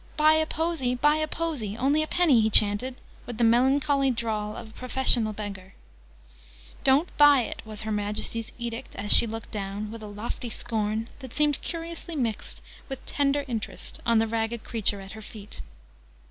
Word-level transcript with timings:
"Buy 0.17 0.33
a 0.33 0.47
posy, 0.47 0.95
buy 0.95 1.17
a 1.17 1.27
posy! 1.27 1.77
Only 1.77 2.01
a 2.01 2.07
'ap'ny!" 2.07 2.41
he 2.41 2.49
chanted, 2.49 2.95
with 3.27 3.37
the 3.37 3.43
melancholy 3.43 4.09
drawl 4.09 4.55
of 4.55 4.69
a 4.69 4.73
professional 4.73 5.31
beggar. 5.31 5.75
"Don't 6.83 7.15
buy 7.17 7.41
it!" 7.41 7.61
was 7.67 7.83
Her 7.83 7.91
Majesty's 7.91 8.51
edict 8.57 8.95
as 8.95 9.13
she 9.13 9.27
looked 9.27 9.51
down, 9.51 9.91
with 9.91 10.01
a 10.01 10.07
lofty 10.07 10.49
scorn 10.49 11.07
that 11.19 11.35
seemed 11.35 11.61
curiously 11.61 12.15
mixed 12.15 12.63
with 12.89 13.05
tender 13.05 13.45
interest, 13.47 13.99
on 14.03 14.17
the 14.17 14.25
ragged 14.25 14.63
creature 14.63 15.01
at 15.01 15.11
her 15.11 15.21
feet. 15.21 15.61